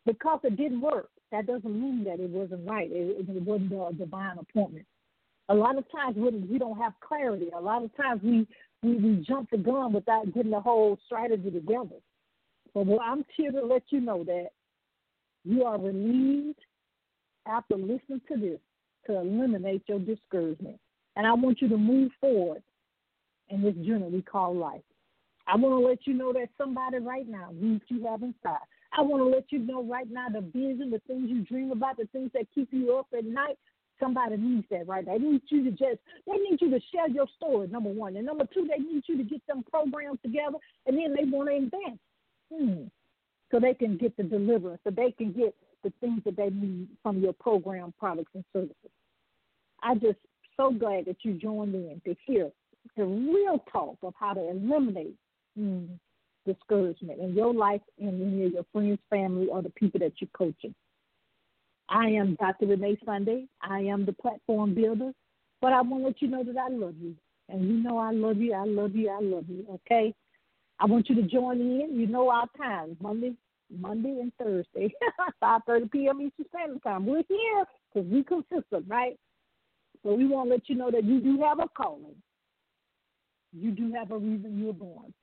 Because 0.06 0.40
it 0.44 0.56
didn't 0.56 0.82
work, 0.82 1.10
that 1.32 1.48
doesn't 1.48 1.82
mean 1.82 2.04
that 2.06 2.20
it 2.20 2.30
wasn't 2.30 2.68
right. 2.68 2.90
It, 2.92 3.28
it 3.28 3.42
wasn't 3.44 3.74
a 3.74 3.94
divine 3.98 4.38
appointment. 4.38 4.86
A 5.50 5.56
lot 5.56 5.78
of 5.78 5.86
times 5.92 6.16
when 6.16 6.48
we 6.50 6.60
don't 6.60 6.78
have 6.78 6.94
clarity, 7.02 7.50
a 7.56 7.60
lot 7.60 7.84
of 7.84 7.96
times 7.98 8.22
we, 8.24 8.48
we, 8.84 8.96
we 8.98 9.26
jump 9.28 9.50
the 9.50 9.58
gun 9.58 9.94
without 9.94 10.34
getting 10.34 10.52
the 10.52 10.60
whole 10.60 10.98
strategy 11.06 11.50
together. 11.50 11.96
But 12.78 12.86
well, 12.86 13.00
I'm 13.04 13.26
here 13.36 13.52
to 13.52 13.66
let 13.66 13.82
you 13.90 14.00
know 14.02 14.24
that 14.26 14.50
you 15.44 15.64
are 15.64 15.80
relieved 15.80 16.60
after 17.48 17.76
listening 17.76 18.22
to 18.32 18.38
this 18.38 18.60
to 19.08 19.20
eliminate 19.20 19.82
your 19.88 19.98
discouragement. 19.98 20.80
And 21.16 21.26
I 21.26 21.34
want 21.34 21.60
you 21.60 21.70
to 21.70 21.78
move 21.78 22.12
forward 22.22 22.62
in 23.50 23.64
this 23.64 23.74
journey 23.84 24.10
we 24.12 24.22
call 24.22 24.56
life. 24.56 24.84
I 25.48 25.56
want 25.56 25.74
to 25.74 25.88
let 25.88 26.06
you 26.06 26.14
know 26.14 26.32
that 26.34 26.50
somebody 26.56 27.00
right 27.00 27.28
now 27.28 27.50
needs 27.52 27.82
you 27.88 28.06
have 28.06 28.22
inside. 28.22 28.68
I 28.96 29.02
want 29.02 29.24
to 29.24 29.28
let 29.28 29.46
you 29.50 29.58
know 29.58 29.84
right 29.84 30.08
now 30.12 30.28
the 30.32 30.42
vision, 30.42 30.92
the 30.92 31.02
things 31.08 31.32
you 31.32 31.42
dream 31.46 31.72
about, 31.72 31.98
the 31.98 32.06
things 32.14 32.30
that 32.36 32.46
keep 32.54 32.70
you 32.72 32.96
up 32.96 33.08
at 33.18 33.26
night. 33.26 33.58
Somebody 34.00 34.38
needs 34.38 34.68
that 34.70 34.88
right 34.88 35.04
now. 35.04 35.14
They 35.18 35.24
need 35.24 35.42
you 35.50 35.64
to 35.64 35.72
just, 35.72 35.98
they 36.28 36.38
need 36.48 36.62
you 36.62 36.70
to 36.70 36.80
share 36.94 37.10
your 37.10 37.26
story, 37.38 37.70
number 37.70 37.90
one. 37.90 38.18
And 38.18 38.28
number 38.28 38.48
two, 38.54 38.70
they 38.70 38.84
need 38.84 39.02
you 39.08 39.18
to 39.18 39.24
get 39.24 39.42
them 39.48 39.64
programs 39.68 40.20
together 40.22 40.58
and 40.86 40.96
then 40.96 41.16
they 41.16 41.24
want 41.24 41.50
to 41.50 41.56
invest. 41.56 42.00
So 42.50 43.60
they 43.60 43.74
can 43.74 43.98
get 43.98 44.16
the 44.18 44.24
deliverance, 44.24 44.82
so 44.84 44.92
they 44.92 45.12
can 45.12 45.32
get 45.32 45.56
the 45.84 45.94
things 46.02 46.22
that 46.26 46.36
they 46.36 46.50
need 46.50 46.88
from 47.02 47.20
your 47.20 47.34
program, 47.34 47.94
products, 47.98 48.32
and 48.34 48.44
services. 48.52 48.92
I'm 49.84 50.00
just 50.00 50.18
so 50.58 50.72
glad 50.72 51.06
that 51.06 51.18
you 51.24 51.34
joined 51.34 51.76
in 51.76 52.02
to 52.06 52.16
hear 52.26 52.52
the 52.96 53.06
real 53.06 53.64
talk 53.72 53.98
of 54.04 54.14
how 54.20 54.34
to 54.34 54.50
eliminate 54.50 55.16
hmm, 55.56 55.86
discouragement 56.46 57.20
in 57.20 57.36
your 57.36 57.54
life 57.54 57.82
and 58.00 58.22
in 58.22 58.52
your 58.54 58.66
friends, 58.74 59.00
family, 59.10 59.48
or 59.48 59.62
the 59.62 59.70
people 59.72 60.00
that 60.00 60.14
you're 60.20 60.30
coaching. 60.38 60.74
I 61.90 62.08
am 62.08 62.36
Dr. 62.36 62.68
Renee 62.68 62.98
Sunday. 63.06 63.46
I 63.62 63.80
am 63.82 64.06
the 64.06 64.14
platform 64.14 64.74
builder, 64.74 65.12
but 65.62 65.74
I 65.74 65.82
want 65.82 66.04
to 66.04 66.08
let 66.08 66.22
you 66.22 66.28
know 66.28 66.44
that 66.44 66.58
I 66.58 66.70
love 66.70 66.96
you. 67.00 67.16
And 67.50 67.66
you 67.66 67.76
know 67.82 67.98
I 67.98 68.12
love 68.12 68.38
you, 68.38 68.54
I 68.54 68.66
love 68.66 68.94
you, 68.96 69.10
I 69.10 69.20
love 69.22 69.46
you, 69.48 69.66
okay? 69.76 70.14
I 70.80 70.86
want 70.86 71.10
you 71.10 71.16
to 71.16 71.24
join 71.24 71.60
in. 71.62 72.00
You 72.00 72.08
know 72.08 72.30
our 72.30 72.48
times, 72.58 72.98
Monday, 73.02 73.34
Monday 73.76 74.20
and 74.22 74.32
Thursday, 74.42 74.94
5.30 75.44 75.92
p.m. 75.92 76.22
Eastern 76.22 76.46
Standard 76.50 76.84
Time. 76.84 77.06
We're 77.06 77.24
here 77.28 77.66
because 77.94 78.10
we're 78.12 78.24
consistent, 78.24 78.86
right? 78.88 79.18
So 80.04 80.14
we 80.14 80.28
want 80.28 80.50
to 80.50 80.56
let 80.56 80.70
you 80.70 80.76
know 80.76 80.92
that 80.92 81.04
you 81.06 81.20
do 81.22 81.42
have 81.44 81.60
a 81.60 81.68
calling. 81.78 82.16
you 83.54 83.72
do 83.72 83.94
have 83.94 84.12
a 84.12 84.18
reason 84.18 84.60
you 84.60 84.68
were 84.68 84.74
born. 84.74 85.14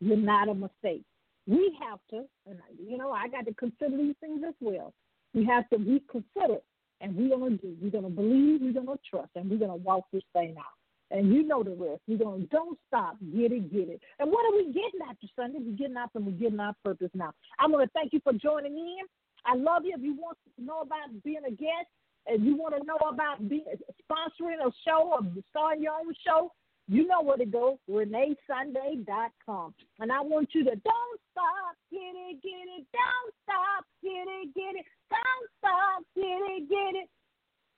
You're 0.00 0.16
not 0.16 0.48
a 0.48 0.54
mistake. 0.54 1.04
We 1.46 1.76
have 1.82 1.98
to, 2.10 2.24
and 2.48 2.58
you 2.86 2.98
know, 2.98 3.12
I 3.12 3.28
got 3.28 3.46
to 3.46 3.54
consider 3.54 3.96
these 3.96 4.14
things 4.20 4.42
as 4.46 4.54
well. 4.60 4.94
We 5.34 5.44
have 5.46 5.68
to 5.70 5.78
be 5.78 6.02
considerate, 6.10 6.64
and 7.00 7.16
we're 7.16 7.36
gonna 7.36 7.56
do. 7.56 7.76
We're 7.80 7.90
gonna 7.90 8.10
believe. 8.10 8.62
We're 8.62 8.72
gonna 8.72 8.98
trust, 9.08 9.30
and 9.36 9.50
we're 9.50 9.58
gonna 9.58 9.76
walk 9.76 10.06
this 10.12 10.22
thing 10.32 10.56
out. 10.58 10.81
And 11.12 11.32
you 11.32 11.42
know 11.42 11.62
the 11.62 11.76
rest. 11.76 12.00
We're 12.08 12.18
gonna 12.18 12.46
don't 12.46 12.78
stop, 12.88 13.18
get 13.36 13.52
it, 13.52 13.70
get 13.70 13.88
it. 13.88 14.00
And 14.18 14.30
what 14.30 14.46
are 14.46 14.56
we 14.56 14.66
getting 14.72 15.00
after 15.08 15.26
Sunday? 15.36 15.58
We're 15.60 15.76
getting 15.76 15.96
and 15.96 16.26
we're 16.26 16.32
getting 16.32 16.58
our 16.58 16.74
purpose 16.82 17.10
now. 17.14 17.32
I'm 17.58 17.70
gonna 17.70 17.86
thank 17.92 18.12
you 18.12 18.20
for 18.24 18.32
joining 18.32 18.76
in. 18.76 19.04
I 19.44 19.54
love 19.54 19.82
you. 19.84 19.94
If 19.94 20.02
you 20.02 20.14
want 20.14 20.38
to 20.56 20.64
know 20.64 20.80
about 20.80 21.22
being 21.22 21.42
a 21.46 21.50
guest, 21.50 21.88
and 22.26 22.44
you 22.44 22.56
want 22.56 22.74
to 22.76 22.84
know 22.86 22.98
about 23.08 23.48
being 23.48 23.64
sponsoring 24.10 24.64
a 24.64 24.70
show 24.86 25.12
or 25.12 25.20
starting 25.50 25.82
your 25.82 25.94
own 25.94 26.14
show, 26.26 26.52
you 26.88 27.06
know 27.06 27.22
where 27.22 27.36
to 27.36 27.46
go, 27.46 27.78
ReneeSunday.com. 27.90 29.74
And 30.00 30.12
I 30.12 30.20
want 30.20 30.48
you 30.52 30.64
to 30.64 30.70
don't 30.70 31.20
stop, 31.30 31.76
get 31.90 31.98
it, 31.98 32.42
get 32.42 32.50
it, 32.50 32.86
don't 32.92 33.34
stop, 33.42 33.84
get 34.02 34.10
it, 34.10 34.54
get 34.54 34.76
it, 34.76 34.84
don't 35.10 35.50
stop, 35.58 36.04
get 36.14 36.22
it, 36.22 36.68
get 36.68 37.02
it. 37.02 37.08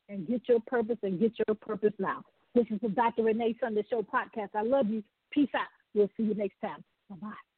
And 0.09 0.27
get 0.27 0.43
your 0.49 0.61
purpose 0.67 0.99
and 1.03 1.19
get 1.19 1.33
your 1.47 1.55
purpose 1.55 1.95
now. 1.99 2.23
This 2.55 2.67
is 2.71 2.81
the 2.81 2.89
Dr. 2.89 3.25
Renee 3.25 3.57
Sunday 3.61 3.85
Show 3.91 4.03
podcast. 4.03 4.51
I 4.55 4.63
love 4.63 4.89
you. 4.89 5.03
Peace 5.33 5.49
out. 5.57 5.67
We'll 5.93 6.11
see 6.17 6.23
you 6.23 6.35
next 6.35 6.61
time. 6.61 6.85
Bye 7.11 7.17
bye. 7.21 7.54